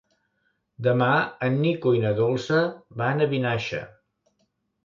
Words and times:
Demà 0.87 1.09
en 1.49 1.59
Nico 1.65 1.93
i 1.99 2.03
na 2.05 2.13
Dolça 2.21 2.65
van 3.03 3.25
a 3.27 3.29
Vinaixa. 3.35 3.87